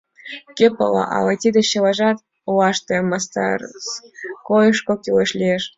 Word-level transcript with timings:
Кӧ 0.57 0.67
пала, 0.77 1.03
ала 1.17 1.33
тиде 1.41 1.61
чылажат 1.69 2.17
олаште, 2.49 2.95
мастерскойышто 3.09 4.93
кӱлеш 5.03 5.31
лиеш. 5.39 5.63